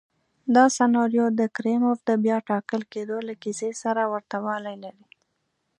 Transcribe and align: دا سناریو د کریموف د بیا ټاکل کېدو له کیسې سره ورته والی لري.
دا 0.55 0.65
سناریو 0.77 1.25
د 1.39 1.41
کریموف 1.55 1.97
د 2.09 2.11
بیا 2.23 2.37
ټاکل 2.49 2.81
کېدو 2.93 3.17
له 3.27 3.33
کیسې 3.43 3.69
سره 3.83 4.01
ورته 4.13 4.37
والی 4.45 4.75
لري. 4.83 5.05